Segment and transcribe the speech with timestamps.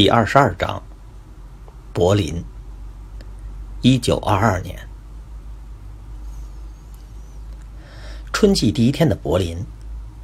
[0.00, 0.82] 第二十二章，
[1.92, 2.42] 柏林，
[3.82, 4.88] 一九二二年
[8.32, 9.62] 春季第一天的柏林，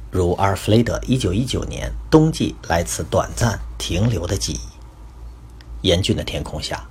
[0.09, 5.87] 如阿尔弗雷德一九一九年冬季来此短暂停留的记忆。
[5.87, 6.83] 严峻的天空下，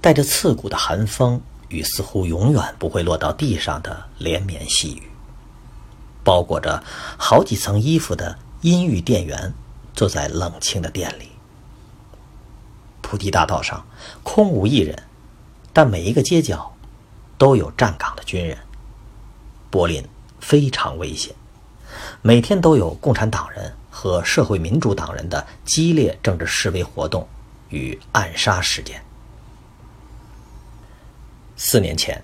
[0.00, 5.02] 带着刺骨的寒风与似乎永远不会落到地上的连绵细雨。
[6.24, 6.82] 包裹着
[7.18, 9.52] 好几层衣服的阴郁店员
[9.92, 11.29] 坐在冷清的店里。
[13.10, 13.84] 菩提大道上
[14.22, 14.96] 空无一人，
[15.72, 16.72] 但每一个街角
[17.36, 18.56] 都有站岗的军人。
[19.68, 20.06] 柏林
[20.38, 21.34] 非常危险，
[22.22, 27.26] 每天都有共产党人和社会民主党人的激烈政治示威活动
[27.70, 29.02] 与暗杀事件。
[31.56, 32.22] 四年前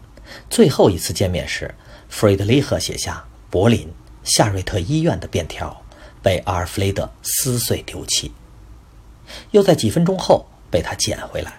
[0.48, 1.74] 最后一次见面时，
[2.08, 3.92] 弗瑞德里赫写下“柏林
[4.22, 5.82] 夏瑞特医院”的便条，
[6.22, 8.30] 被阿尔弗雷德撕碎丢弃。
[9.50, 10.46] 又在几分钟后。
[10.76, 11.58] 被他捡回来。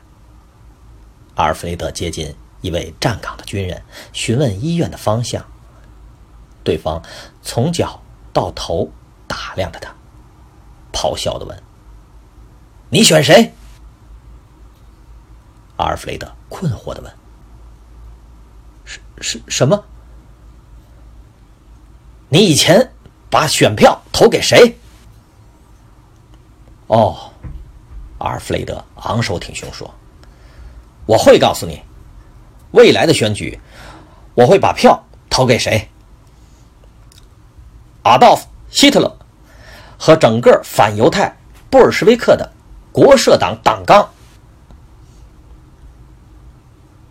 [1.34, 3.82] 阿尔弗雷德接近一位站岗的军人，
[4.14, 5.44] 询问医院的方向。
[6.64, 7.02] 对方
[7.42, 8.00] 从脚
[8.32, 8.88] 到头
[9.28, 9.92] 打量着他，
[10.94, 11.64] 咆哮的问
[12.92, 13.52] ：“你选谁？”
[15.78, 17.12] 阿尔弗雷德困惑的问
[18.86, 19.84] ：“是是什么？
[22.30, 22.94] 你以前
[23.32, 24.78] 把选票投给谁？”
[26.86, 27.27] 哦。
[28.20, 29.94] 阿尔弗雷德昂首挺胸说
[31.06, 31.82] ：“我会告诉你，
[32.72, 33.60] 未来的选举，
[34.34, 35.88] 我会把票投给谁？
[38.04, 39.18] 阿道夫·希特勒
[40.00, 41.38] 和整个反犹太
[41.70, 42.52] 布尔什维克的
[42.92, 44.10] 国社党党纲。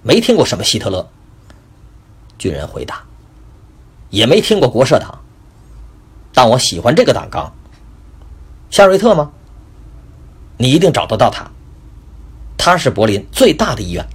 [0.03, 1.09] 没听过什么希特勒。”
[2.37, 3.03] 军人回答
[4.11, 5.19] ：“也没听过国社党，
[6.35, 7.51] 但我喜欢这个党纲。
[8.71, 9.31] 夏瑞特吗？”
[10.57, 11.51] 你一定找得到他。
[12.57, 14.07] 他是柏林最大的医院。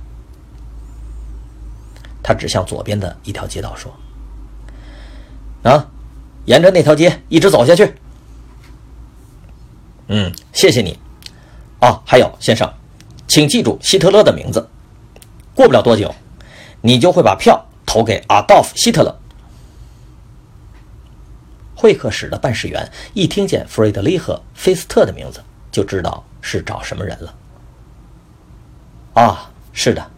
[2.24, 3.94] 他指向左边的一条街道说
[5.63, 5.88] ：“啊，
[6.46, 7.94] 沿着那条街一直走下去。”
[10.07, 11.00] 嗯，谢谢你。
[11.79, 12.72] 哦，还有先生，
[13.28, 14.69] 请记住希特勒的名字。
[15.56, 16.13] 过不了多久，
[16.81, 19.18] 你就会把票投给阿道夫·希特勒。
[21.75, 25.41] 会客室的办事员一听见弗瑞德里赫·菲斯特的名字，
[25.72, 26.23] 就知道。
[26.41, 27.35] 是找什么人了？
[29.13, 30.12] 啊，是的，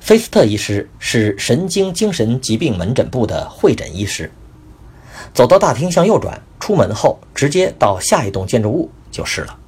[0.00, 4.30] 菲斯特医师是神经精神疾病门诊部的会诊医师。
[5.34, 9.58] 走到大厅向右转，出门后直接到下一栋建筑物就是了。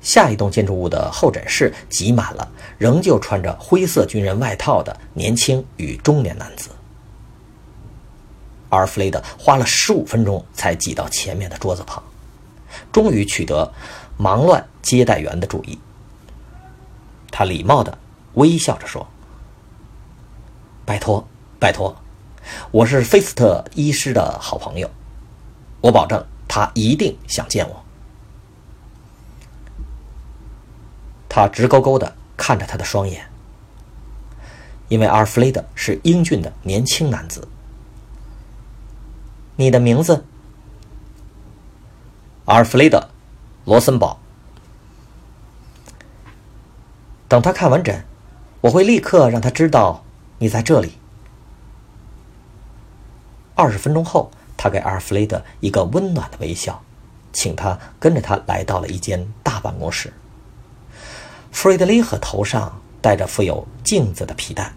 [0.00, 2.46] 下一栋建筑物的候诊室挤满了
[2.76, 6.68] 仍旧穿着灰色军人外套的年轻与中年男子。
[8.68, 12.02] 阿尔弗雷德花了十五分钟才挤到前面的桌子旁。
[12.92, 13.72] 终于取得
[14.16, 15.78] 忙乱接待员的注意。
[17.30, 17.98] 他礼貌的
[18.34, 19.06] 微笑着说
[20.86, 21.26] ：“拜托，
[21.58, 21.96] 拜托，
[22.70, 24.88] 我是菲斯特医师的好朋友，
[25.80, 27.80] 我保证他一定想见我。”
[31.28, 33.28] 他直勾勾的看着他的双眼，
[34.88, 37.48] 因为阿尔弗雷德是英俊的年轻男子。
[39.56, 40.24] 你的名字？
[42.46, 42.98] 阿尔弗雷德·
[43.64, 44.18] 罗森堡。
[47.26, 48.04] 等他看完诊，
[48.60, 50.04] 我会立刻让他知道
[50.38, 50.98] 你在这里。
[53.54, 56.82] 二十分钟后，他给阿尔弗雷德一个温暖的微笑，
[57.32, 60.12] 请他跟着他来到了一间大办公室。
[61.50, 64.70] 弗瑞德里赫头上戴着附有镜子的皮带，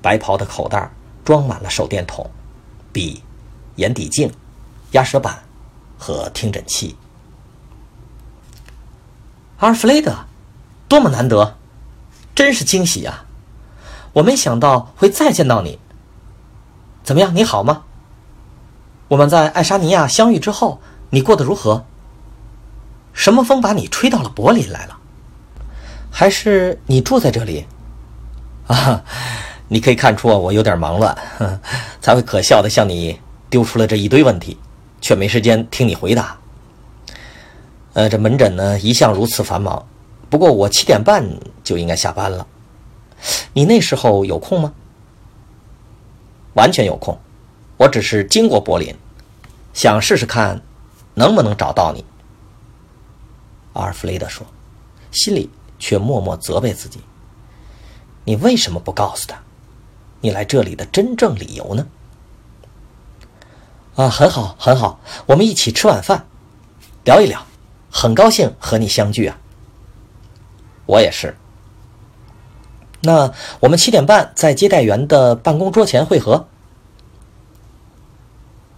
[0.00, 0.88] 白袍的口袋
[1.24, 2.30] 装满了手电筒、
[2.92, 3.20] 笔、
[3.76, 4.32] 眼底镜、
[4.92, 5.42] 压舌板。
[5.98, 6.96] 和听诊器，
[9.58, 10.14] 阿尔弗雷德，
[10.88, 11.56] 多么难得，
[12.34, 13.24] 真是惊喜呀！
[14.14, 15.78] 我没想到会再见到你。
[17.02, 17.82] 怎么样，你好吗？
[19.08, 20.80] 我们在爱沙尼亚相遇之后，
[21.10, 21.84] 你过得如何？
[23.12, 24.96] 什么风把你吹到了柏林来了？
[26.10, 27.66] 还是你住在这里？
[28.66, 29.02] 啊，
[29.68, 31.16] 你可以看出，我有点忙乱，
[32.00, 33.18] 才会可笑的向你
[33.50, 34.58] 丢出了这一堆问题，
[35.00, 36.38] 却没时间听你回答。
[37.94, 39.86] 呃，这门诊呢一向如此繁忙，
[40.30, 41.24] 不过我七点半
[41.64, 42.46] 就应该下班了。
[43.52, 44.72] 你那时候有空吗？
[46.54, 47.18] 完全有空，
[47.76, 48.94] 我只是经过柏林，
[49.72, 50.60] 想试试看
[51.14, 52.04] 能不能找到你。
[53.74, 54.46] 阿尔弗雷德说，
[55.10, 57.00] 心里却默默责备自己：
[58.24, 59.38] 你为什么不告诉他？
[60.20, 61.86] 你来这里的真正理由呢？
[63.98, 66.24] 啊，很好，很好，我们一起吃晚饭，
[67.02, 67.44] 聊一聊。
[67.90, 69.36] 很高兴和你相聚啊。
[70.86, 71.36] 我也是。
[73.00, 76.46] 那我们七点半在接待员的办公桌前会合。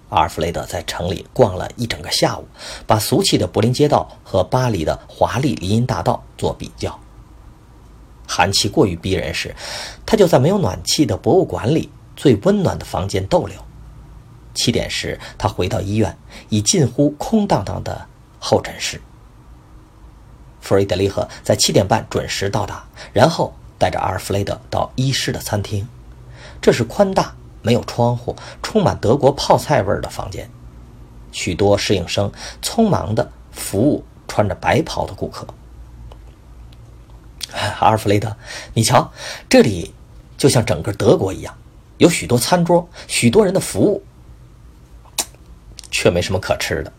[0.08, 2.48] 阿尔弗雷德在城里逛了一整个下午，
[2.86, 6.98] 把俗气的柏林街道和巴黎的华丽林荫大道做比较。
[8.26, 9.54] 寒气过于逼人时，
[10.06, 13.62] 他就在没有暖气的博物馆里最温暖的房间逗留。
[14.54, 16.16] 七点时，他回到医院，
[16.48, 18.06] 已近乎空荡荡的
[18.38, 19.00] 候诊室。
[20.60, 25.88] 弗瑞德利赫在七点半准时到达，然后带着阿尔弗雷德到医师的餐厅。
[26.60, 30.50] 这是宽大、没有窗户、充满德国泡菜味儿的房间。
[31.32, 32.30] 许多侍应生
[32.60, 35.46] 匆忙地服务穿着白袍的顾客。
[37.80, 38.36] 阿尔弗雷德，
[38.74, 39.10] 你瞧，
[39.48, 39.94] 这里
[40.36, 41.56] 就像整个德国一样，
[41.98, 44.02] 有许多餐桌，许多人的服务，
[45.90, 46.92] 却没什么可吃的。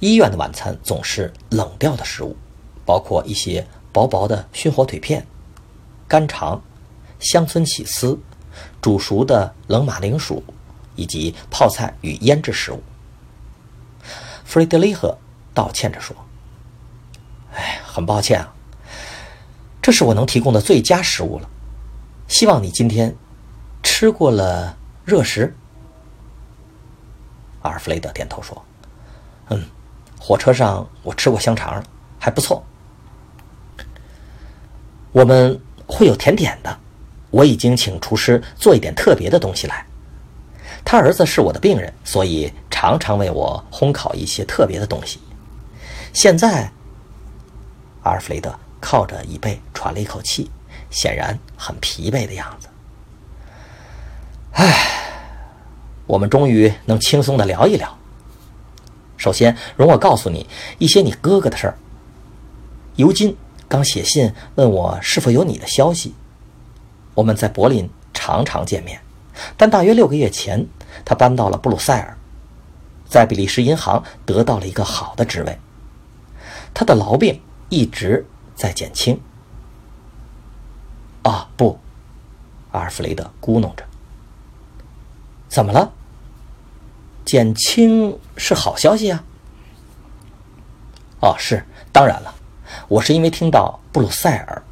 [0.00, 2.36] 医院的晚餐总是冷掉的食物，
[2.84, 5.26] 包括一些薄薄的熏火腿片、
[6.06, 6.62] 干肠、
[7.18, 8.18] 乡村起司、
[8.80, 10.42] 煮熟的冷马铃薯，
[10.94, 12.82] 以及泡菜与腌制食物。
[14.44, 15.18] 弗雷德里赫
[15.52, 16.14] 道歉着说。
[17.54, 18.54] 哎，很抱歉啊，
[19.82, 21.50] 这是我能提供的最佳食物了。
[22.28, 23.16] 希望你今天
[23.82, 25.56] 吃过了热食。
[27.68, 28.64] 阿尔弗雷德点头说
[29.50, 29.62] ：“嗯，
[30.18, 31.82] 火车上我吃过香肠，
[32.18, 32.64] 还不错。
[35.12, 36.78] 我们会有甜点的，
[37.30, 39.84] 我已经请厨师做一点特别的东西来。
[40.84, 45.20] 他儿子是我的病人，所以常常为我烘烤一些特别的东西。
[46.12, 46.70] 现在。”
[48.04, 50.50] 阿尔弗雷德靠着椅背喘了一口气，
[50.88, 52.68] 显然很疲惫的样子。
[54.52, 54.97] 唉，
[56.08, 57.96] 我们终于能轻松的聊一聊。
[59.16, 61.78] 首先，容我告诉你一些你哥哥的事儿。
[62.96, 63.36] 尤金
[63.68, 66.14] 刚写信问我是否有你的消息。
[67.14, 69.00] 我们在柏林常常见面，
[69.56, 70.66] 但大约六个月前，
[71.04, 72.16] 他搬到了布鲁塞尔，
[73.08, 75.56] 在比利时银行得到了一个好的职位。
[76.74, 77.40] 他的痨病。
[77.70, 78.24] 一直
[78.54, 79.20] 在减轻。
[81.22, 81.78] 啊，不，
[82.72, 83.84] 阿尔弗雷德咕哝着。
[85.50, 85.92] 怎么了？
[87.28, 89.22] 减轻是好消息啊。
[91.20, 92.34] 哦，是，当然了，
[92.88, 94.62] 我是因为听到布鲁塞尔，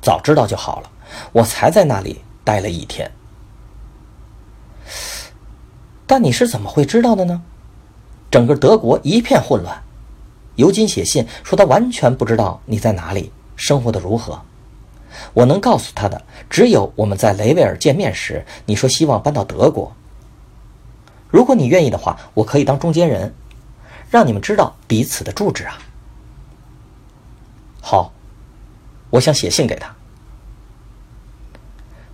[0.00, 0.90] 早知道就好了，
[1.32, 3.10] 我才在那里待了一天。
[6.06, 7.42] 但你是怎么会知道的呢？
[8.30, 9.82] 整个德国一片混乱。
[10.54, 14.40] 尤金写信说，他完全不知道你在哪里，生活的如何。
[15.34, 19.92] 我能告诉他的，只有我们在雷维尔见面时，你说希望搬到德国。
[21.32, 23.34] 如果你愿意的话，我可以当中间人，
[24.10, 25.78] 让你们知道彼此的住址啊。
[27.80, 28.12] 好，
[29.08, 29.92] 我想写信给他。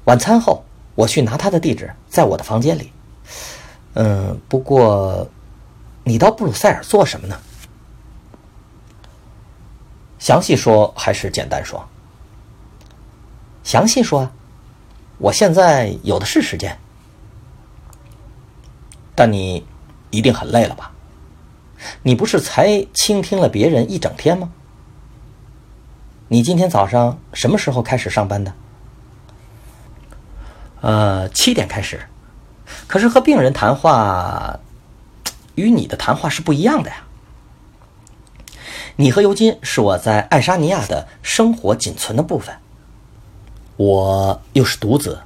[0.05, 2.93] 晚餐后，我去拿他的地址，在我的房间里。
[3.95, 5.29] 嗯，不过，
[6.05, 7.37] 你到布鲁塞尔做什么呢？
[10.21, 11.85] 详细说还是简单说？
[13.65, 14.33] 详细说啊，
[15.19, 16.79] 我现在有的是时间。
[19.19, 19.67] 但你
[20.11, 20.93] 一定很累了吧？
[22.05, 24.53] 你不是才倾听了别人一整天吗？
[26.29, 28.53] 你今天早上什么时候开始上班的？
[30.83, 32.01] 呃，七点开始。
[32.87, 34.61] 可是和病人谈话，
[35.57, 36.99] 与你的谈话是不一样的呀。
[38.95, 42.55] 你和尤金是我在爱沙尼亚的生活仅存的部分。
[43.77, 45.23] 我又是独子。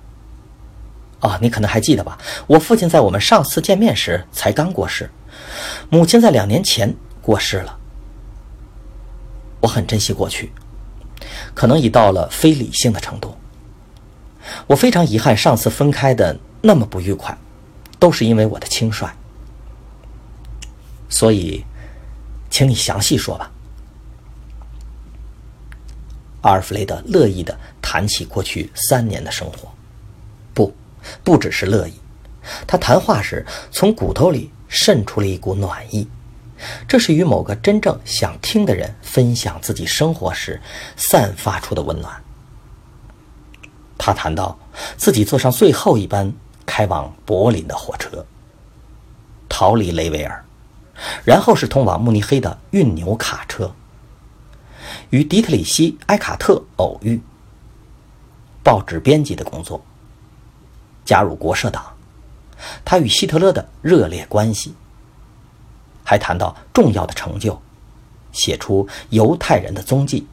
[1.22, 2.18] 啊，你可能还记得吧？
[2.48, 5.08] 我父亲在我们上次见面时才刚过世，
[5.88, 7.78] 母亲在两年前过世了。
[9.60, 10.52] 我很珍惜过去，
[11.54, 13.36] 可能已到了非理性的程度。
[14.66, 17.38] 我非常遗憾上次分开的那么不愉快，
[18.00, 19.08] 都是因为我的轻率。
[21.08, 21.64] 所以，
[22.50, 23.48] 请你详细说吧。
[26.40, 29.71] 阿尔弗雷德乐意地谈起过去三年的生活，
[31.24, 31.94] 不，只是乐意，
[32.66, 36.08] 他谈话时从骨头里渗出了一股暖意，
[36.86, 40.60] 这是与某个真正想听的人分享自己生活时
[40.96, 42.22] 散发出的温暖。
[43.98, 44.58] 他谈到
[44.96, 46.32] 自己坐上最后一班
[46.66, 48.24] 开往柏林的火车，
[49.48, 50.44] 逃离雷维尔，
[51.24, 53.72] 然后是通往慕尼黑的运牛卡车。
[55.10, 57.20] 与迪特里希·埃卡特偶遇，
[58.64, 59.84] 报纸编辑的工作，
[61.04, 61.84] 加入国社党，
[62.84, 64.74] 他与希特勒的热烈关系，
[66.04, 67.60] 还谈到重要的成就，
[68.32, 70.26] 写出犹太人的踪迹，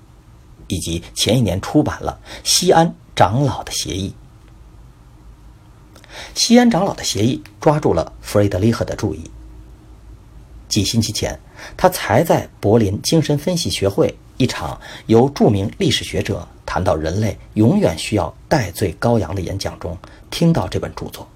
[0.68, 4.10] 以及前一年出版了《西安长老的协议》。
[6.36, 9.30] 西安长老的协议抓住了弗雷德里赫的注意。
[10.68, 11.40] 几星期前，
[11.76, 14.18] 他才在柏林精神分析学会。
[14.40, 19.98] 一场由著名历史学者谈到人类永远需要戴罪羔羊的演讲中，
[20.32, 21.28] 听到这本著作。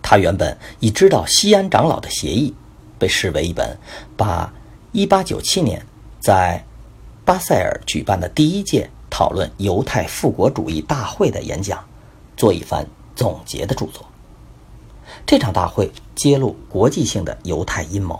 [0.00, 2.54] 他原本已知道西安长老的协议
[2.98, 3.76] 被视为一本
[4.16, 4.50] 把
[4.94, 5.84] 1897年
[6.18, 6.64] 在
[7.26, 11.84] 巴塞尔举办的第一届讨论犹太复国主义大会的演讲
[12.38, 14.02] 做一番总结的著作。
[15.26, 18.18] 这场大会揭露国际性的犹太阴谋，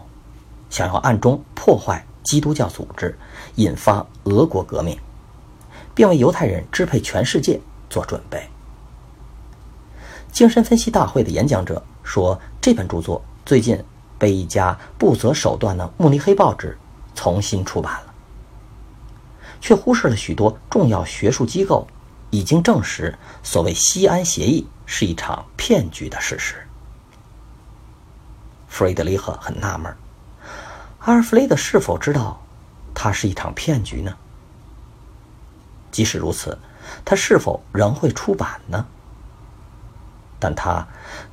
[0.68, 2.04] 想要暗中破坏。
[2.28, 3.16] 基督教组织
[3.54, 5.00] 引发俄国革命，
[5.94, 7.58] 并为犹太人支配全世界
[7.88, 8.46] 做准备。
[10.30, 13.82] 精神分析大会的演讲者说，这本著作最近
[14.18, 16.76] 被一家不择手段的慕尼黑报纸
[17.14, 18.12] 重新出版了，
[19.58, 21.88] 却忽视了许多重要学术机构
[22.28, 26.56] 已经证实所谓西安协议是一场骗局的事实。
[28.68, 29.90] 弗雷德里赫很纳闷。
[31.08, 32.38] 阿尔弗雷德是否知道，
[32.94, 34.14] 它是一场骗局呢？
[35.90, 36.58] 即使如此，
[37.02, 38.84] 他是否仍会出版呢？
[40.38, 40.86] 但他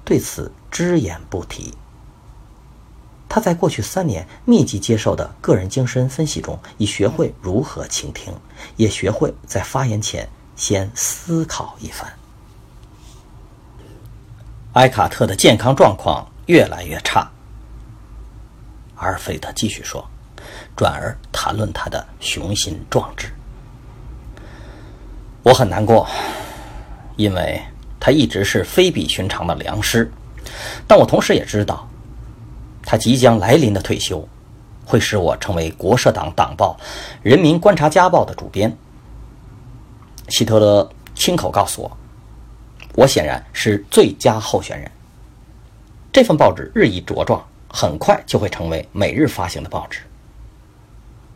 [0.05, 1.74] 对此只言不提。
[3.27, 8.34] 他在过去三年密集接受的个人精神分析中，已学会如何倾听，
[8.77, 12.13] 也学会在发言前先思考一番。
[14.75, 17.29] 埃卡特的健康状况越来越差。
[18.96, 20.08] 阿尔弗雷德继续说，
[20.75, 23.28] 转而谈论他的雄心壮志。
[25.44, 26.08] 我很难过，
[27.18, 27.62] 因为
[28.00, 30.10] 他一直是非比寻常的良师。
[30.88, 31.88] 但我同时也知道，
[32.84, 34.28] 他即将来临的退休，
[34.86, 36.78] 会使我成为国社党党报
[37.22, 38.75] 《人民观察家报》的主编。
[40.30, 41.98] 希特勒亲口告诉我，
[42.96, 44.90] 我显然是最佳候选人。
[46.14, 47.46] 这份报纸日益茁壮。
[47.75, 50.00] 很快就会成为每日发行的报纸。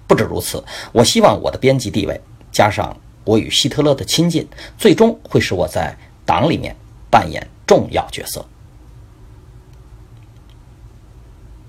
[0.08, 2.20] 不止如此，我希望我的编辑地位
[2.50, 5.94] 加上我与希特勒的亲近，最终会使我在
[6.26, 6.74] 党里面
[7.12, 8.48] 扮演重要角色。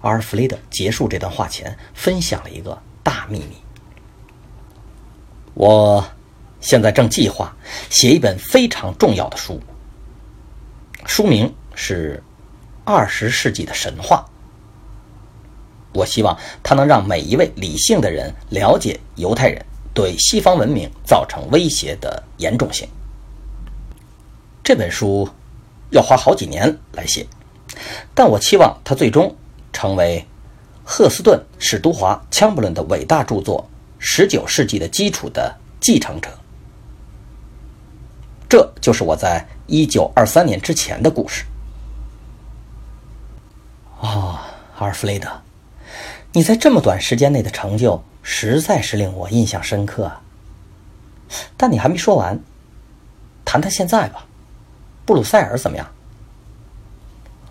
[0.03, 3.57] 阿尔弗雷德结束这段话前分享了一个大秘密：
[5.55, 6.09] 我
[6.61, 7.55] 现在正计划
[7.91, 9.61] 写一本非常重要的书，
[11.07, 12.23] 书名是
[12.91, 14.25] 《二十世纪的神话》。
[15.93, 22.89] 我希望它能让每一位理性的人了解犹太人对西方文明造成威胁的严重性。
[24.63, 25.29] 这本书
[25.91, 27.27] 要花好几年来写，
[28.15, 29.35] 但我期望它最终
[29.73, 30.25] 成为
[30.85, 33.69] 赫斯顿·史都华·枪布伦的伟大著作
[34.29, 36.31] 《19世纪的基础》的继承者。
[38.49, 41.45] 这就是我在1923年之前的故事。
[44.01, 44.39] 哦，
[44.79, 45.29] 阿尔弗雷德。
[46.33, 50.23] 你在这么短时间内的成就，实在是令我印象深刻啊。
[51.57, 52.41] 但你还没说完，
[53.45, 54.27] 谈谈现在吧。
[55.05, 55.87] 布鲁塞尔怎么样？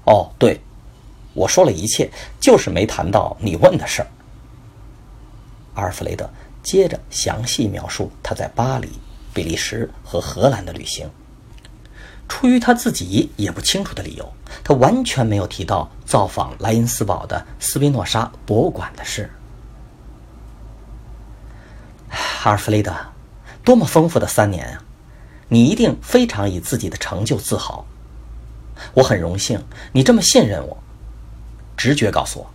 [0.05, 0.61] 哦，对，
[1.33, 2.09] 我说了一切，
[2.39, 4.07] 就是没谈到你问的事儿。
[5.73, 6.29] 阿尔弗雷德
[6.63, 8.89] 接着详细描述他在巴黎、
[9.33, 11.09] 比利时和荷兰的旅行。
[12.29, 14.33] 出于他自己也不清楚的理由，
[14.63, 19.29] 他完全没有提到造访莱茵斯堡的斯宾诺莎博物馆的事。
[22.43, 22.93] 阿尔弗雷德，
[23.63, 24.83] 多么丰富的三年啊！
[25.49, 27.85] 你一定非常以自己的成就自豪。
[28.93, 30.77] 我很荣幸你这么信任我。
[31.75, 32.49] 直觉告诉我，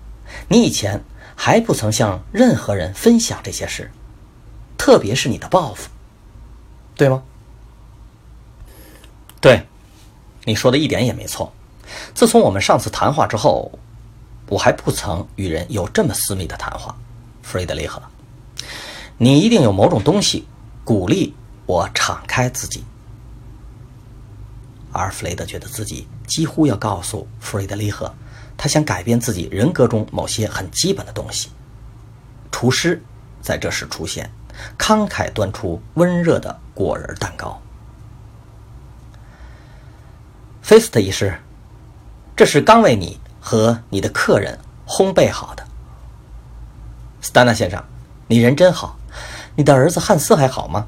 [0.49, 1.03] 你以前
[1.35, 3.91] 还不曾向任何人分享这些事，
[4.77, 5.89] 特别是你的抱负，
[6.95, 7.23] 对吗？
[9.41, 9.67] 对，
[10.45, 11.53] 你说的一点也没错。
[12.15, 13.79] 自从我们上次谈话之后，
[14.49, 16.95] 我还不曾与人有这么私密的谈话。
[17.43, 18.03] 弗雷德里赫，
[19.19, 20.47] 你一定有某种东西
[20.85, 21.35] 鼓励
[21.67, 22.85] 我敞开自己。
[24.93, 28.15] 阿尔弗雷德觉得自己几乎要告诉弗瑞德里赫，
[28.57, 31.51] 他想改变自己人格中某些很基本的东西。
[32.53, 33.03] 厨师
[33.43, 34.31] 在这时出现，
[34.79, 37.61] 慷慨端出温热的果仁蛋糕。
[40.63, 41.39] 菲斯特医师，
[42.37, 45.65] 这是刚为你和你的客人烘焙好的。
[47.21, 47.83] 斯丹纳先生，
[48.27, 48.97] 你人真好。
[49.57, 50.87] 你的儿子汉斯还好吗？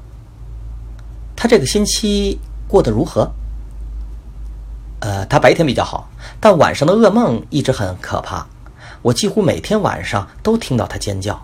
[1.37, 3.31] 他这个星期过得如何？
[4.99, 6.09] 呃，他白天比较好，
[6.41, 8.45] 但晚上的噩梦一直很可怕。
[9.01, 11.41] 我几乎每天晚上都听到他尖叫。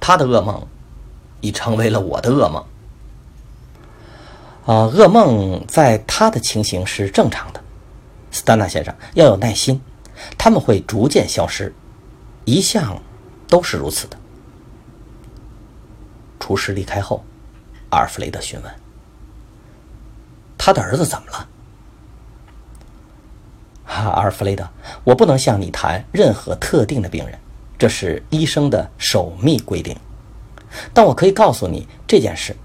[0.00, 0.66] 他的噩梦
[1.40, 2.64] 已成为了我的噩梦。
[4.64, 7.61] 啊，噩梦在他的情形是正常的，
[8.32, 9.80] 斯丹纳先生要有耐心，
[10.36, 11.72] 他们会逐渐消失，
[12.44, 13.00] 一向
[13.46, 14.18] 都是如此的。
[16.40, 17.24] 厨师离开后，
[17.90, 18.74] 阿尔弗雷德询问
[20.58, 21.46] ：“他的儿子怎么了？”
[23.84, 24.68] 哈，阿尔弗雷德，
[25.04, 27.38] 我不能向你谈任何特定的病人，
[27.78, 29.96] 这是医生的守密规定。
[30.94, 32.56] 但我可以告诉你这件事。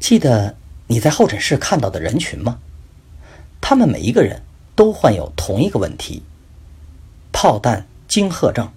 [0.00, 0.56] 记得
[0.88, 2.58] 你在候诊室看到的人群吗？
[3.60, 4.42] 他们每一个人
[4.74, 6.22] 都患有同一个问题——
[7.32, 8.70] 炮弹惊吓症。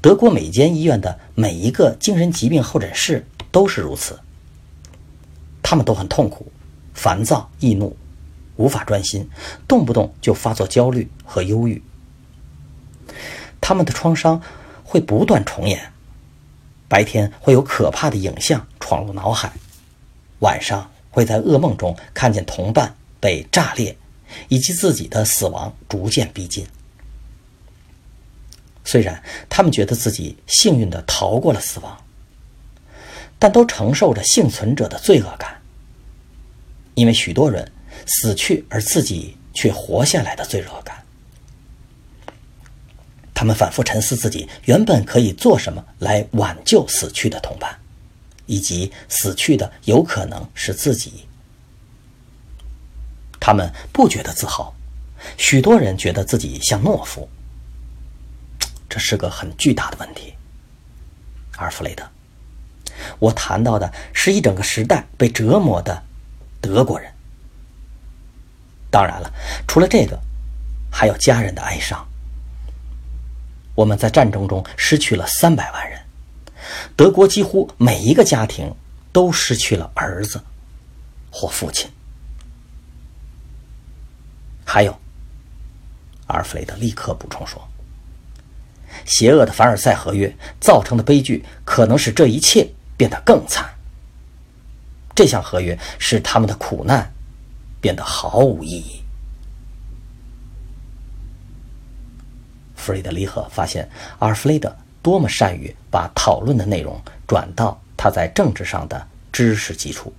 [0.00, 4.18] 德国每间医院的每一个精神疾病候诊室都是如此。
[5.62, 6.52] 他们都很痛苦、
[6.94, 7.96] 烦躁、易怒。
[8.56, 9.30] 无法专心，
[9.68, 11.80] 动不动就发作焦虑和忧郁。
[13.60, 14.42] 他们的创伤
[14.82, 15.92] 会不断重演，
[16.88, 19.52] 白天会有可怕的影像闯入脑海，
[20.40, 23.96] 晚上会在噩梦中看见同伴被炸裂，
[24.48, 26.66] 以及自己的死亡逐渐逼近。
[28.84, 32.04] 虽然他们觉得自己幸运地逃过了死亡，
[33.38, 35.60] 但都承受着幸存者的罪恶感，
[36.94, 37.70] 因为许多人。
[38.06, 41.02] 死去而自己却活下来的罪恶感，
[43.34, 47.76] 他们反复沉思自己原本可以做什么来挽救死去的同伴，
[48.48, 51.28] 以及死去的有可能是自己。
[53.38, 54.74] 他们不觉得自豪，
[55.36, 57.28] 许多人觉得自己像懦夫。
[58.88, 60.34] 这是个很巨大的问题，
[61.58, 62.04] 阿尔弗雷德。
[63.20, 66.02] 我谈到的是一整个时代被折磨的
[66.60, 67.12] 德国人。
[68.90, 69.30] 当然了，
[69.68, 70.18] 除了这个，
[70.90, 72.04] 还有家人的哀伤。
[73.74, 76.00] 我们在战争中失去了三百万人，
[76.96, 78.74] 德国几乎每一个家庭
[79.12, 80.42] 都失去了儿子
[81.30, 81.90] 或父亲。
[84.64, 84.98] 还有，
[86.26, 87.66] 阿尔弗雷德立刻补充说
[89.06, 93.68] ：“邪恶的凡尔赛合约造成的悲剧，可能使这一切变得更惨。
[95.14, 97.12] 这项合约使他们的苦难。”
[97.80, 99.04] 变得毫无意义。
[102.74, 110.12] 弗雷德里赫发现阿尔弗雷德多么善于把讨论的内容转到他在政治上的知识基础，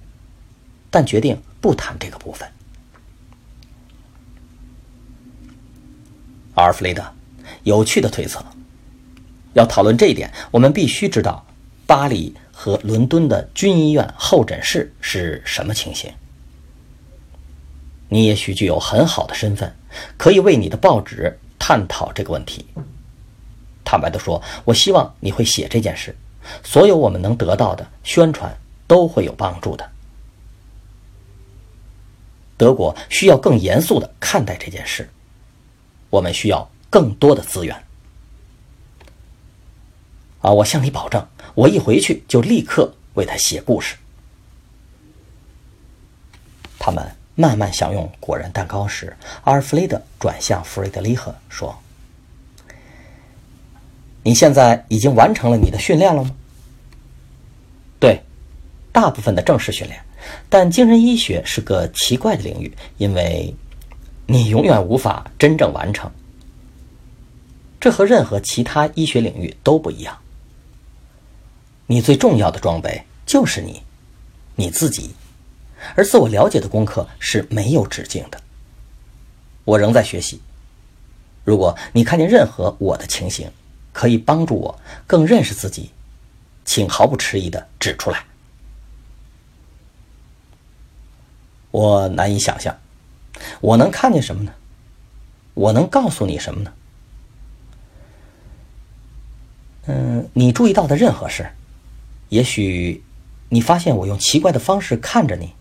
[0.89, 2.47] 但决定不谈这个部分。
[6.55, 7.03] 阿尔弗雷德，
[7.63, 8.43] 有趣的推测。
[9.53, 11.45] 要讨论这一点，我们必须知道
[11.87, 16.11] 巴黎和伦敦的军医院候诊室是什么情形。
[18.09, 19.73] 你也许具有很好的身份，
[20.17, 22.65] 可以为你的报纸探讨这个问题。
[23.89, 26.15] 坦白地说，我希望你会写这件事，
[26.63, 29.89] 所有我们能得到的宣传都会有帮助的。
[32.55, 35.09] 德国需要更严肃地看待这件事，
[36.11, 37.83] 我们需要更多的资源。
[40.41, 43.95] 啊，我向你保证，我一回去就立刻为他写故事。
[46.77, 47.15] 他们。
[47.35, 51.81] 慢慢享用果仁蛋糕时，阿尔弗雷德转向弗瑞德里赫说
[54.23, 56.35] ：“你现在已经完成了你的训练了吗
[57.99, 58.21] ？”“对，
[58.91, 59.99] 大部分的正式训练，
[60.49, 63.53] 但精神医学是个奇怪的领域，因为
[64.25, 66.11] 你永远无法真正完成。
[67.79, 70.17] 这和任何其他医学领域都不一样。
[71.87, 73.81] 你最重要的装备就是你，
[74.55, 75.11] 你自己。”
[75.95, 78.41] 而自我了解的功课是没有止境的。
[79.63, 80.41] 我仍在学习。
[81.45, 83.49] 如果你看见任何我的情形，
[83.99, 85.91] 可以帮助我更认识自己，
[86.63, 88.23] 请毫不迟疑的指出来。
[91.71, 92.79] 我难以想象，
[93.59, 94.53] 我能看见什么呢？
[95.53, 96.73] 我能告诉你什么呢？
[99.87, 101.49] 嗯，你注意到的任何事，
[102.29, 103.03] 也许
[103.49, 105.53] 你发现我用奇怪的方式看着你，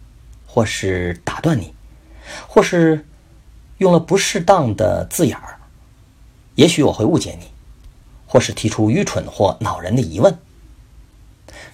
[0.47, 1.75] 或是打断你，
[2.47, 3.05] 或是
[3.79, 5.59] 用了不适当的字眼儿，
[6.55, 7.51] 也许我会误解你，
[8.29, 10.39] 或是提出愚蠢或恼人的疑问。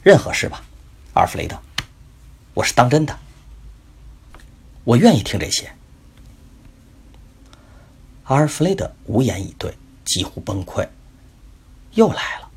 [0.02, 0.64] 任何事吧，
[1.12, 1.60] 阿尔弗雷德，
[2.54, 3.18] 我是当真的，
[4.84, 5.70] 我愿意听这些。
[8.24, 10.88] 阿尔弗雷德无言以对，几乎崩溃。
[11.92, 12.50] 又来了。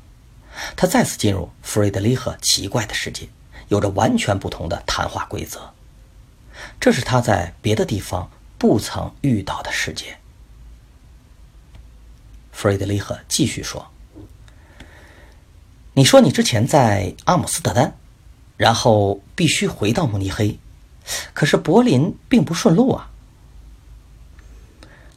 [0.76, 3.28] 他再次进入弗瑞德里赫奇怪的世界，
[3.68, 5.72] 有着完全不同的谈话规则。
[6.80, 10.17] 这是他在别的地方不曾遇到的世界。
[12.58, 13.86] 弗瑞德里赫继续说
[15.94, 17.96] ：“你说你之前在阿姆斯特丹，
[18.56, 20.58] 然后必须回到慕尼黑，
[21.32, 23.08] 可是柏林并不顺路啊。”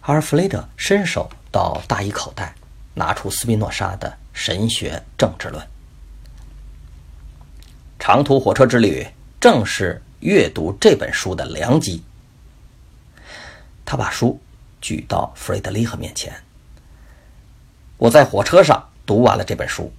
[0.01, 2.53] 阿尔弗雷德伸手到大衣口袋，
[2.93, 4.15] 拿出斯宾诺莎的。
[4.33, 5.67] 神学政治论，
[7.97, 9.03] 长途火车之旅
[9.39, 12.03] 正是阅读这本书的良机。
[13.83, 14.39] 他把书
[14.79, 16.31] 举到弗瑞德里赫面前。
[18.01, 19.93] 我在火车上读完了这本书，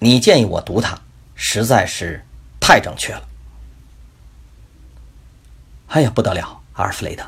[0.00, 0.98] 你建议我读它，
[1.34, 2.22] 实在是
[2.60, 3.22] 太正确了。
[5.86, 7.24] 哎呀，不得了，阿尔弗雷德，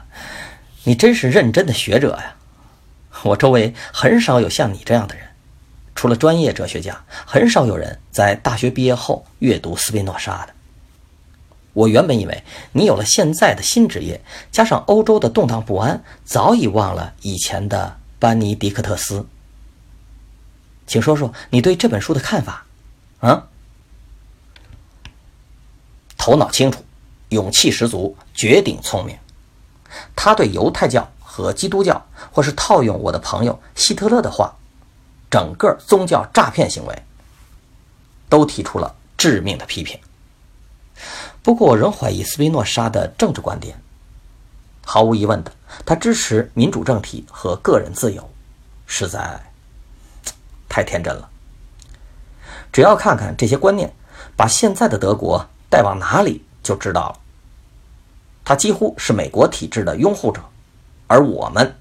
[0.85, 2.35] 你真是认真的学者呀！
[3.23, 5.25] 我周围很少有像你这样的人。
[5.95, 10.53] 除了专业哲学家，很少有人在大学毕业后阅读斯宾诺莎的。
[11.73, 19.27] 我原本以为你有了现在的新职业，加上欧洲的动荡不安，早已忘了以前的班尼迪克特斯。
[20.93, 22.67] 请说说你对这本书的看法。
[23.21, 23.49] 啊，
[26.19, 26.85] 头脑清楚，
[27.31, 29.17] 勇气十足，绝顶聪明。
[30.15, 34.55] 他对犹太教和基督教，或是套用我的朋友希特勒的话。
[35.31, 37.03] 整个宗教诈骗行为，
[38.29, 39.99] 都提出了致命的批评。
[41.43, 43.81] 不过，我仍怀疑斯宾诺莎的政治观点。
[44.85, 45.51] 毫无疑问的，
[45.87, 48.29] 他支持民主政体和个人自由，
[48.87, 49.41] 实在
[50.73, 51.29] 太天真了。
[52.73, 53.95] 只要看看这些观念，
[54.35, 57.21] 把现在的德国带往哪里，就知道了。
[58.43, 60.43] 他几乎是美国体制的拥护者，
[61.07, 61.77] 而我们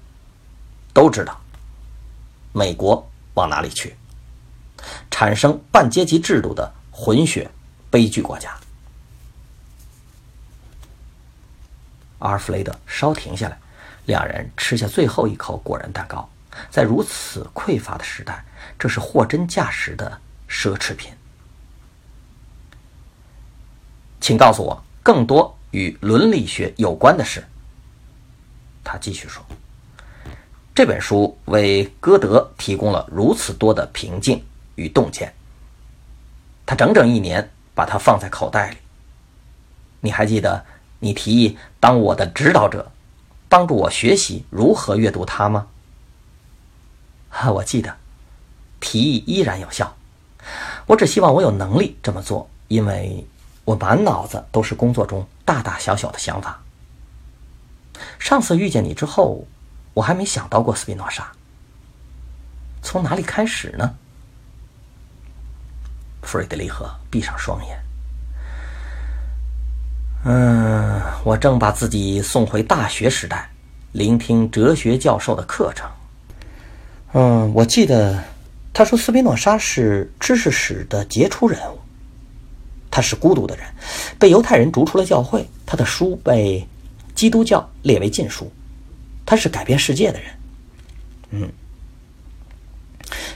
[0.92, 1.40] 都知道，
[2.52, 3.08] 美国。
[3.34, 3.96] 往哪里去？
[5.10, 7.50] 产生半阶级制度的混血
[7.90, 8.54] 悲剧国家。
[12.18, 13.58] 阿尔弗雷德稍停下来，
[14.04, 16.28] 两人吃下最后一口果仁蛋糕。
[16.70, 18.44] 在如此匮乏的时代，
[18.78, 21.12] 这是货真价实的奢侈品。
[24.20, 27.44] 请告诉我更多与伦理学有关的事。
[28.84, 29.44] 他继续说。
[30.74, 34.42] 这本书为歌德提供了如此多的平静
[34.76, 35.34] 与洞见。
[36.64, 38.76] 他整整一年把它放在口袋里。
[40.00, 40.64] 你还记得
[41.00, 42.90] 你提议当我的指导者，
[43.48, 45.66] 帮助我学习如何阅读它吗？
[47.28, 47.96] 啊， 我记得，
[48.82, 49.96] 提议依然有效。
[50.86, 53.26] 我只希望我有能力这么做，因为
[53.64, 56.60] 我满脑子都是工作中大大小小的想法。
[58.18, 59.46] 上次遇见你之后。
[59.94, 61.30] 我还没想到过斯宾诺莎，
[62.80, 63.94] 从哪里开始呢？
[66.22, 67.78] 弗瑞德里赫闭上双眼。
[70.24, 73.50] 嗯，我正把自己送回大学时代，
[73.92, 75.86] 聆听哲学教授的课程。
[77.12, 78.18] 嗯，我记得
[78.72, 81.78] 他说斯宾诺莎是知识史的杰出人物。
[82.90, 83.66] 他是孤独的人，
[84.18, 86.66] 被犹太人逐出了教会，他的书被
[87.14, 88.52] 基督教列为禁书。
[89.24, 90.30] 他是改变世界的人，
[91.30, 91.52] 嗯。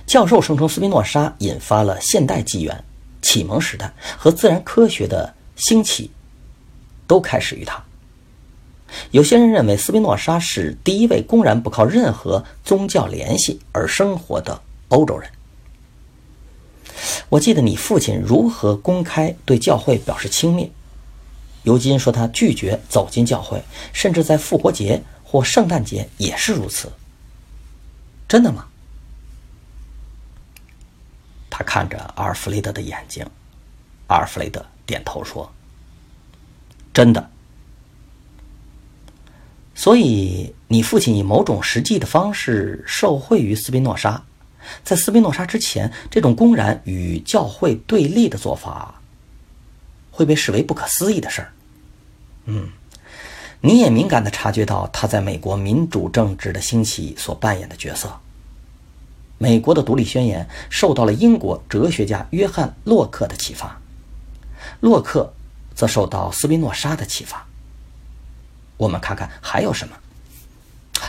[0.07, 2.85] 教授声称斯宾诺莎引发了现代纪元、
[3.23, 6.11] 启蒙时代和自然科学的兴起，
[7.07, 7.83] 都开始于他。
[9.11, 15.31] 有些人认为斯宾诺莎是第一位公然不靠任何宗教联系而生活的欧洲人。
[17.29, 20.71] 我记得你父亲如何公开对教会表示轻蔑，
[21.65, 25.03] 尤金说他拒绝走进教会，甚至在复活节。
[25.29, 26.89] 或圣诞节也是如此，
[28.29, 28.69] 真的吗？
[31.51, 33.27] 他看着阿尔弗雷德的眼睛，
[34.07, 35.53] 阿尔弗雷德点头说
[36.95, 37.29] ：“真的。”
[39.75, 44.25] 所以，你父亲以某种实际的方式受惠于斯宾诺莎，
[44.85, 49.01] 在斯宾诺莎之前，这种公然与教会对立的做法
[50.11, 51.53] 会被视为不可思议的事儿。
[52.47, 52.69] 嗯。
[53.63, 58.21] 你也敏感地察觉到他在美国民主政治的兴起所扮演的角色。
[59.39, 63.81] 美国的独立宣言受到了英国哲学家约翰·洛克的启发，
[64.81, 65.33] 洛克
[65.75, 67.45] 则受到斯宾诺莎的启发。
[68.77, 69.97] 我们看看还有什么？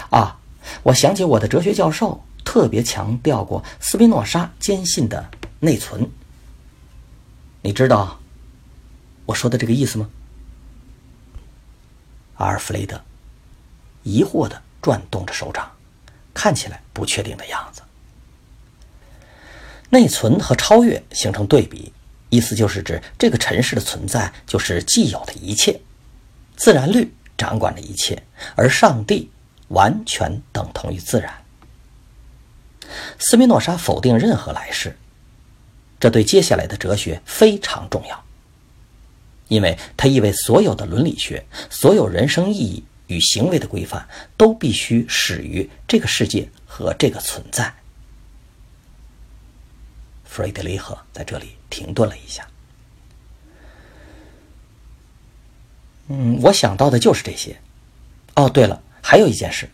[0.09, 0.39] 啊，
[0.83, 5.29] 我想起我的哲学教授特别强调过斯宾诺莎坚信的
[5.59, 6.09] 内存。
[7.61, 8.17] 你知道
[9.25, 10.09] 我说的这个意思吗？
[12.35, 13.01] 阿尔弗雷德
[14.03, 15.69] 疑惑的转动着手掌，
[16.33, 17.81] 看起来不确定的样子。
[19.89, 21.91] 内存和超越形成对比，
[22.29, 25.81] 意思就是指这个尘世的存在就是既有的一切，
[26.55, 28.23] 自然律掌管着一切，
[28.55, 29.29] 而上帝
[29.67, 31.43] 完全等同于自然。
[33.19, 34.97] 斯宾诺莎否定任何来世，
[35.99, 38.23] 这对接下来的哲学非常重要。
[39.47, 47.73] 因为它意味所有的伦理学、所有人生意义与行为的规范都必须始于这个世界和这个存在。
[50.25, 52.45] 弗瑞德里赫在这里停顿了一下。
[56.09, 57.57] 嗯，我想到的就是这些。
[58.35, 59.69] 哦，对了，还有一件事，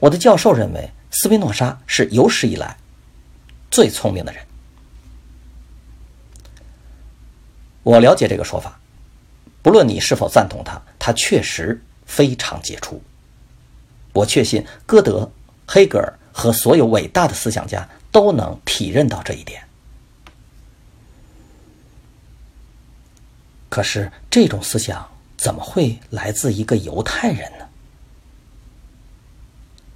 [0.00, 2.76] 我的教授认为斯宾诺莎是有史以来
[3.70, 4.44] 最聪明的人。
[7.82, 8.78] 我了解这个说法。
[9.62, 13.02] 不论你是否赞同他，他确实非常杰出。
[14.12, 15.32] 我确信歌德、
[15.66, 19.66] 黑格尔和所有伟大的思想家都能体认到这一点。
[23.70, 27.66] 可是，这种思想怎么会来自一个犹太人呢？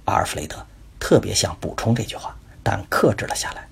[0.05, 0.65] 阿尔弗雷德
[1.01, 3.67] 特别想补充这句话，但克制了下来。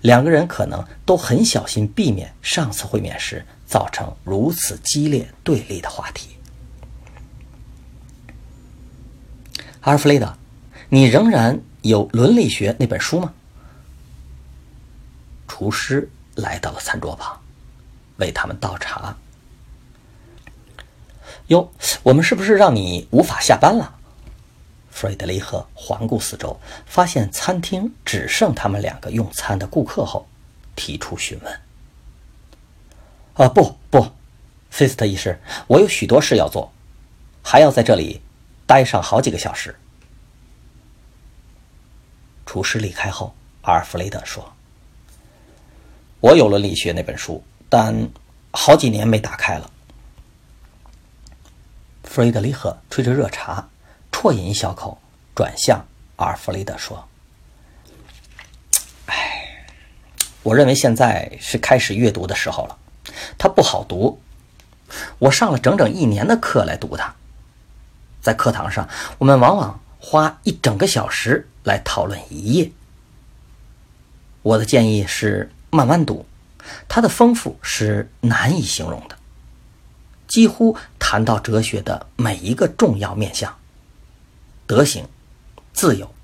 [0.00, 6.30] 两个人可能都很小心避免上次会面时造成如此激烈对立的话题。
[9.82, 10.36] 阿尔弗雷德，
[10.88, 13.32] 你仍然有《伦理学》那本书吗？
[15.46, 17.40] 厨师来到了餐桌旁，
[18.16, 19.16] 为他们倒茶。
[21.48, 21.70] 哟，
[22.02, 23.97] 我们是不是让你无法下班了？
[24.98, 30.26] 弗瑞德雷赫环顾四周，发现餐厅只剩他们两个用餐的顾客后，
[30.74, 31.60] 提出询问。
[33.34, 34.10] 啊，不不，
[34.70, 36.72] 菲斯特医师，我有许多事要做，
[37.44, 38.20] 还要在这里
[38.66, 39.72] 待上好几个小时。
[42.44, 43.32] 厨师离开后，
[43.62, 44.52] 阿尔弗雷德说
[46.18, 47.94] ：“我有了理学那本书，但
[48.50, 49.70] 好几年没打开了。”
[52.02, 53.64] 弗瑞德里赫吹着热茶。
[54.20, 54.98] 啜饮一小口，
[55.32, 57.08] 转向阿尔弗雷德说
[59.06, 59.64] ：“哎，
[60.42, 62.76] 我认为现在是开始阅读的时候了。
[63.38, 64.20] 它不好读，
[65.20, 67.14] 我上了整整一年的课来读它。
[68.20, 72.72] 在课堂上，我们往往花一整个小时来讨论一页。
[74.42, 76.26] 我的建议是慢慢读，
[76.88, 79.16] 它的丰富是难以形容的，
[80.26, 83.56] 几乎谈到哲学的每一个重要面向。”
[84.68, 85.08] 德行、
[85.72, 86.14] 自由、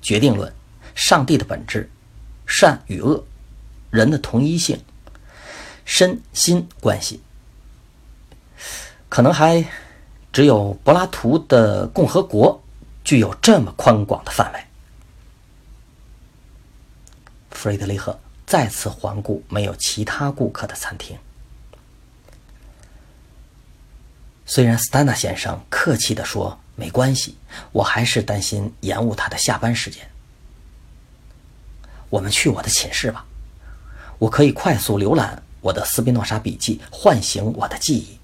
[0.00, 0.50] 决定论、
[0.94, 1.88] 上帝的本质、
[2.46, 3.22] 善与恶、
[3.90, 4.82] 人的同一性、
[5.84, 7.20] 身心关系，
[9.10, 9.62] 可能还
[10.32, 12.58] 只有柏拉图的《共和国》
[13.04, 14.64] 具有这么宽广的范围。
[17.50, 21.18] 弗雷德里赫再次环顾没有其他顾客的餐厅，
[24.46, 26.58] 虽然斯丹纳先生客气地说。
[26.74, 27.36] 没关系，
[27.72, 30.10] 我还是担心延误他的下班时间。
[32.10, 33.24] 我们去我的寝室吧，
[34.18, 38.18] 我可以快速浏览我的斯宾诺莎笔记，唤醒我的记忆，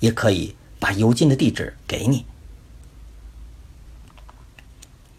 [0.00, 2.26] 也可以把邮件的地址给你。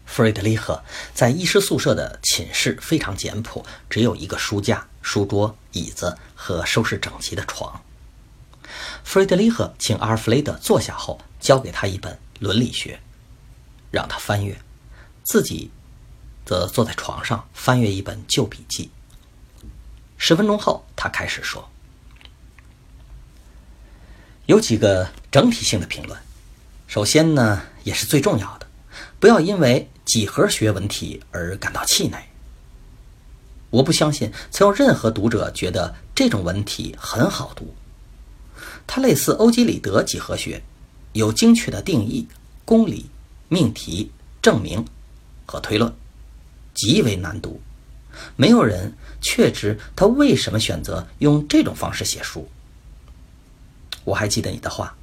[0.06, 0.82] 弗瑞德里赫
[1.14, 7.82] 在医师宿舍的寝室非常简朴，只有一个书架、书桌、椅子和收拾整齐的床。
[9.04, 12.18] 弗瑞德里赫请阿尔弗雷德坐下后，交给他一本。
[12.38, 13.00] 伦理学，
[13.90, 14.56] 让他翻阅，
[15.24, 15.70] 自己
[16.44, 18.90] 则坐在床上翻阅一本旧笔记。
[20.16, 21.68] 十分钟后，他开始说
[24.46, 26.18] ：“有几个整体性的评论。
[26.86, 28.66] 首先呢，也是最重要的，
[29.20, 32.28] 不要因为几何学文体而感到气馁。
[33.70, 37.74] 我不相信曾有任何读者觉得这种文体很好读。
[38.86, 40.62] 它类似欧几里得几何学。”
[41.12, 42.26] 有精确的定义、
[42.64, 43.10] 公理、
[43.48, 44.84] 命题、证明
[45.46, 45.92] 和推论，
[46.74, 47.60] 极为难读。
[48.36, 52.48] 没有人确知他为什么选择用这种方式写书。
[54.04, 54.96] 我还记得你的话，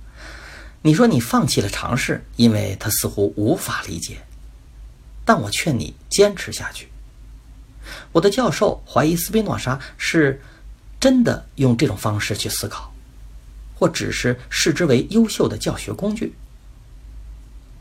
[0.82, 4.22] 你说你放弃了尝试，因为他似乎无法理解。
[5.24, 6.90] 但我劝你坚持下去。
[8.12, 10.42] 我的教授怀疑斯宾诺莎是
[11.00, 12.94] 真的用这种方式去思考，
[13.76, 16.34] 或只是视之为优秀的教学工具。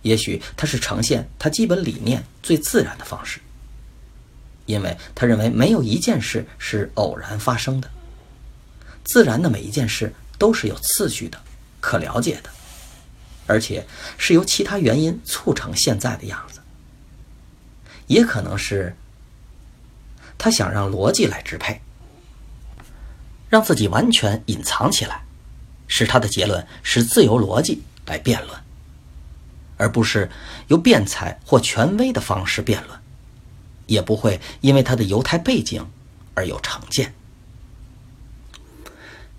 [0.03, 3.41] 也许他是呈现他基本理念最自然的方式，
[4.67, 7.91] 因为他认为没有一件事是偶然发生的，
[9.03, 11.41] 自然的每一件事都是有次序的、
[11.81, 12.51] 可了解的，
[13.47, 13.87] 而且
[14.19, 16.61] 是由其他原因促成现在的样子。
[18.07, 18.95] 也可能是
[20.37, 21.81] 他想让逻辑来支配，
[23.49, 25.24] 让自己完全隐藏起来，
[25.87, 28.59] 使他的结论是自由逻辑来辩论。
[29.77, 30.31] 而不是
[30.69, 32.99] 由辩才或权威的方式辩论，
[33.87, 35.85] 也不会因为他的犹太背景
[36.35, 37.13] 而有成见。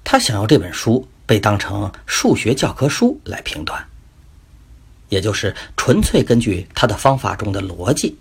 [0.03, 3.87] 他想要这本书被当成数学教科书来评断，
[5.07, 8.17] 也就是纯粹根据他的方法中的逻辑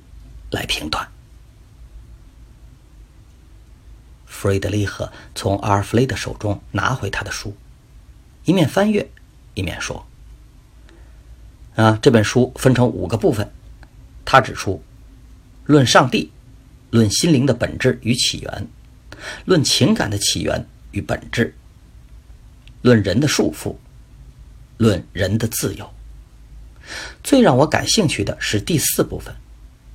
[0.51, 1.07] 来评断。
[4.25, 7.55] 弗瑞德利赫从阿尔弗雷德手中拿回他的书，
[8.45, 9.11] 一面翻阅，
[9.55, 10.07] 一面说。
[11.77, 13.51] 啊，这本书分成五个部分。
[14.25, 14.83] 他指出：
[15.67, 16.31] 论上帝，
[16.91, 18.67] 论心灵的本质与起源，
[19.45, 21.55] 论情感的起源与本质，
[22.83, 23.77] 论人的束缚，
[24.77, 25.91] 论人的自由。
[27.23, 29.35] 最让我感兴趣的是第四部分，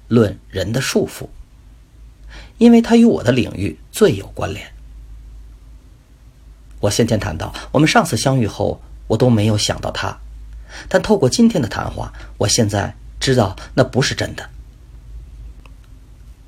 [0.07, 1.29] 论人的束缚，
[2.57, 4.71] 因为它与我的领域最有关联。
[6.79, 10.17] 我先前谈到，我们上次相遇后，我都没有想到他。
[10.87, 14.49] 但透过今天的谈话，我现在知道那不是真的。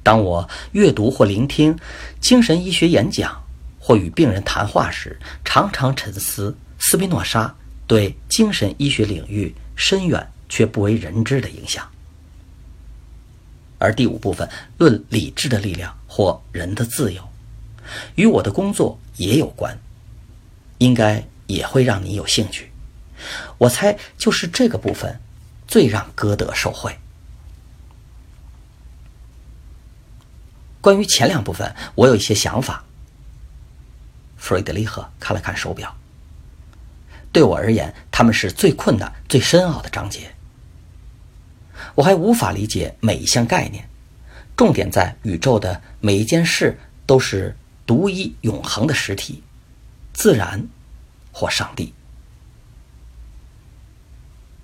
[0.03, 1.77] 当我阅读或聆听
[2.19, 3.43] 精神医学演讲，
[3.79, 7.53] 或与病人谈话时，常常沉思斯宾诺莎
[7.85, 11.87] 对精神医学领域深远却不为人知的影响。
[13.79, 17.21] 而第五部分论理智的力量或人的自由，
[18.15, 19.77] 与我的工作也有关，
[20.81, 22.71] 应该也会让你有兴趣。
[23.59, 25.21] 我猜就是这个部分，
[25.67, 26.97] 最让歌德受惠。
[30.81, 32.83] 关于前两部分，我有一些想法。
[34.37, 35.95] 弗瑞德里赫看了看手表，
[37.31, 40.33] 对我而言，他们是最困难、最深奥的章节。
[41.93, 43.87] 我还无法理解每一项概念，
[44.57, 49.43] 重点在宇宙的每一件事都是独一永恒的实体，
[50.13, 50.67] 自然
[51.31, 51.93] 或上帝。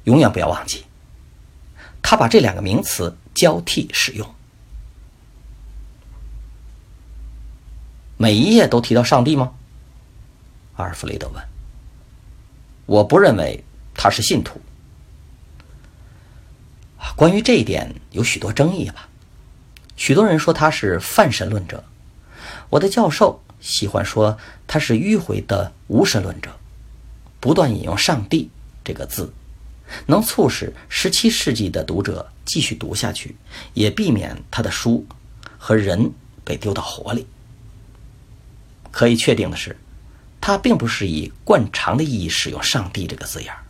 [0.05, 0.85] 永远不要忘记，
[2.01, 4.35] 他把这两个名词交替使用。
[8.15, 9.53] 每一页都提到上帝吗？
[10.75, 11.43] 阿尔弗雷德问。
[12.85, 14.61] 我不认为他是信徒。
[17.15, 19.09] 关于这一点有许多争议吧。
[19.95, 21.83] 许多人说他是泛神论者，
[22.69, 26.51] 我的教授喜欢说他是迂回的无神论者，
[27.39, 28.49] 不断引用“上帝”
[28.83, 29.33] 这个字。
[30.05, 33.37] 能促使十七世纪的读者继续读下去，
[33.73, 35.05] 也避免他的书
[35.57, 36.11] 和人
[36.43, 37.25] 被丢到火里。
[38.91, 39.77] 可以确定的是，
[40.41, 43.63] 他并不是以惯常的意义使用“上帝”这个字眼儿。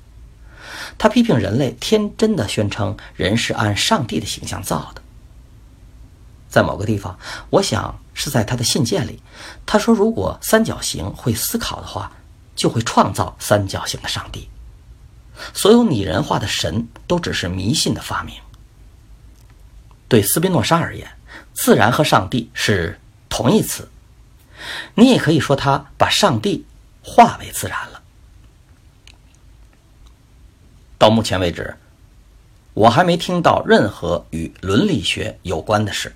[0.97, 5.01] 他批评人类天真的宣称人是按上帝的形象造的。
[6.49, 7.17] 在某个地方，
[7.49, 9.21] 我想是在他的信件里，
[9.65, 12.11] 他说：“如果三角形会思考的话，
[12.55, 14.49] 就会创造三角形的上帝。”
[15.53, 18.35] 所有拟人化的神都只是迷信的发明。
[20.07, 21.07] 对斯宾诺莎而言，
[21.53, 23.87] 自然和上帝是同义词。
[24.95, 26.65] 你也可以说他把上帝
[27.03, 28.01] 化为自然了。
[30.97, 31.77] 到目前为止，
[32.73, 36.15] 我还没听到任何与伦理学有关的事。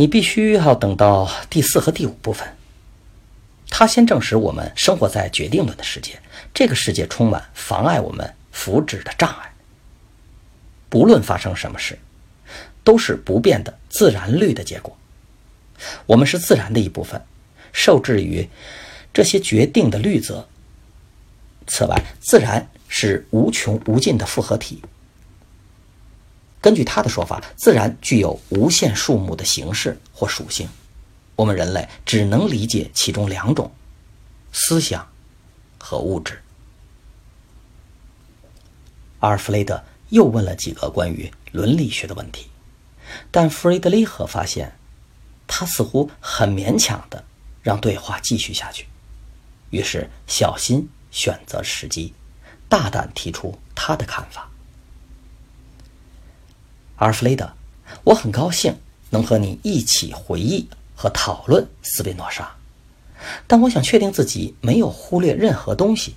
[0.00, 2.46] 你必须要等到第四和第五部分。
[3.68, 6.20] 他先证实我们生活在决定论的世界，
[6.54, 9.52] 这个世界充满妨碍我们福祉的障碍。
[10.88, 11.98] 不论发生什么事，
[12.84, 14.96] 都是不变的自然律的结果。
[16.06, 17.20] 我们是自然的一部分，
[17.72, 18.48] 受制于
[19.12, 20.46] 这些决定的律则。
[21.66, 24.80] 此外，自然是无穷无尽的复合体。
[26.60, 30.68] 根据他的说法，自然具有无限数目的形式或属性。
[31.36, 33.70] 我们人类只能理解其中两种：
[34.52, 35.08] 思想
[35.78, 36.42] 和物质。
[39.20, 42.48] 阿尔弗雷德又问了几个关于伦理学的问题，
[43.30, 44.76] 但弗雷德里赫发现，
[45.46, 47.24] 他似乎很勉强的
[47.62, 48.86] 让对话继续下去，
[49.70, 52.12] 于是小心选择时机，
[52.68, 54.50] 大胆提出他的看法。
[56.98, 57.52] 阿尔弗雷德，
[58.04, 58.76] 我很高兴
[59.10, 62.56] 能和你一起回忆和讨论斯宾诺莎，
[63.46, 66.16] 但我想确定自己没有忽略任何东西。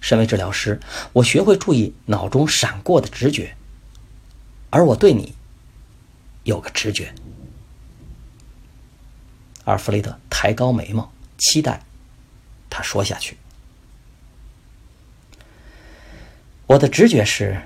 [0.00, 0.78] 身为治疗师，
[1.14, 3.56] 我学会注意脑中闪过的直觉，
[4.70, 5.34] 而我对你
[6.44, 7.12] 有个直觉。
[9.64, 11.82] 阿尔弗雷德抬高眉毛，期待
[12.70, 13.36] 他说下去。
[16.66, 17.60] 我的直觉是，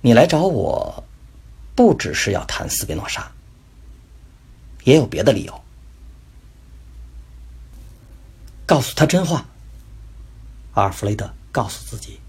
[0.00, 1.04] 你来找我，
[1.74, 3.30] 不只是要谈斯宾诺莎，
[4.84, 5.60] 也有别的理由。
[8.64, 9.46] 告诉他真话。
[10.74, 12.20] 阿尔弗雷德告诉自己，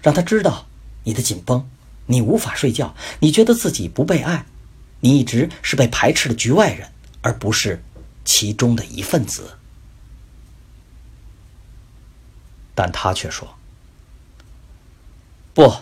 [0.00, 0.66] 让他知道
[1.02, 1.68] 你的紧绷，
[2.06, 4.46] 你无法睡觉，你觉得自己不被爱，
[5.00, 7.82] 你一直是被排斥的局外人，而不是
[8.24, 9.58] 其中的一份子。
[12.76, 13.56] 但他却说
[15.52, 15.74] ：“不，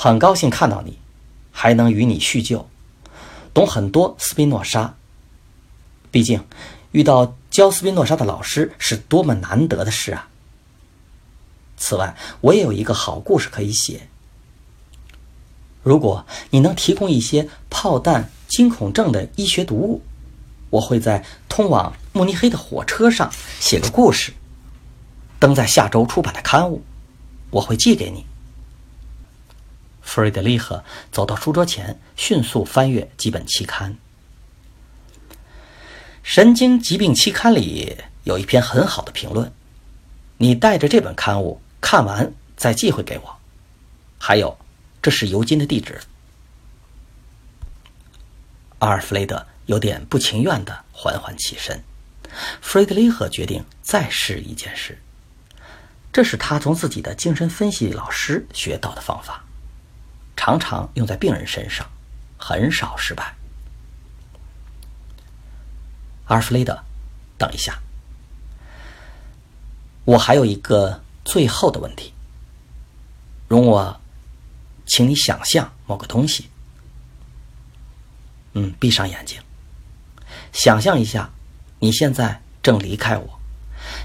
[0.00, 0.96] 很高兴看到你，
[1.50, 2.68] 还能与你叙旧，
[3.52, 4.94] 懂很多斯宾诺莎。
[6.12, 6.44] 毕竟，
[6.92, 10.28] 遇到教斯宾诺莎的老师是多么难得的事啊！”
[11.76, 14.06] 此外，我也有一个好故事可以写。
[15.82, 20.02] 如果你能提供一些炮弹惊恐症的医学读物，
[20.70, 23.28] 我会在通往慕尼黑的火车上
[23.58, 24.32] 写个故事，
[25.40, 26.84] 登在下周出版的刊物。
[27.50, 28.24] 我会寄给你。
[30.08, 30.82] 弗瑞德利赫
[31.12, 33.92] 走到书桌前，迅速翻阅几本期刊。
[36.22, 37.94] 《神经疾病期刊》里
[38.24, 39.52] 有一篇很好的评论。
[40.38, 41.60] 你带着这本刊物。
[41.80, 43.38] 看完再寄回给我。
[44.18, 44.58] 还有，
[45.02, 46.00] 这是尤金的地址。
[48.78, 51.84] 阿尔弗雷德有点不情愿的缓缓起身。
[52.62, 54.98] 弗雷德里赫决定再试一件事，
[56.12, 59.44] 这是他从自己的精神分析老师学到的方法，
[60.38, 61.84] 常常用在病人身上，
[62.38, 63.34] 很少失败。
[66.26, 66.78] 阿尔弗雷德，
[67.36, 67.78] 等一下，
[70.04, 71.02] 我还有一个。
[71.24, 72.14] 最后的问题，
[73.48, 74.00] 容我，
[74.86, 76.48] 请你想象某个东西。
[78.54, 79.38] 嗯，闭上眼睛，
[80.50, 81.28] 想象一下，
[81.80, 83.38] 你现在正离开我，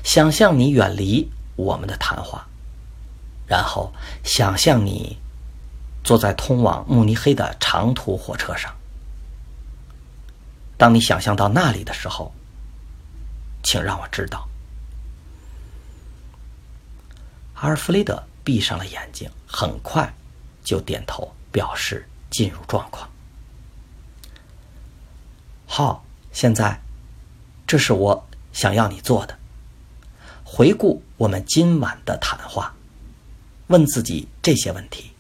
[0.03, 2.45] 想象你远离我们的谈话，
[3.47, 3.93] 然后
[4.25, 5.17] 想象你
[6.04, 8.74] 坐在通往慕尼黑的长途火车上。
[10.78, 12.34] 当你想象到那里的时候，
[13.64, 14.47] 请让我知道。
[17.54, 20.14] 阿尔弗雷德闭上了眼睛，很快
[20.64, 23.10] 就点头表示进入状况。
[25.66, 26.82] 好，现在
[27.66, 29.39] 这是我想要你做的：
[30.43, 32.76] 回顾我们今晚的谈话，
[33.68, 35.12] 问自己这些问题。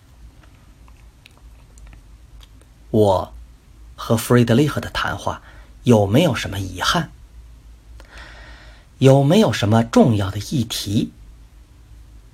[2.93, 3.33] 我
[3.95, 5.41] 和弗瑞德利赫的谈话
[5.81, 7.09] 有没有什么遗憾？
[8.99, 11.11] 有没有什么重要的议题？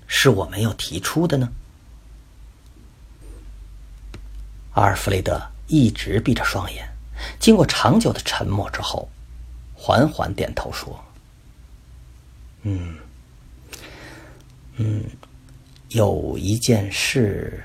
[0.05, 1.49] 是我没有提出的呢。
[4.74, 6.86] 阿尔弗雷德一直闭着双眼，
[7.39, 9.07] 经过长久的沉默之后，
[9.74, 11.01] 缓缓点头说
[12.64, 12.97] ：“嗯，
[14.76, 15.05] 嗯，
[15.88, 17.64] 有一件事。”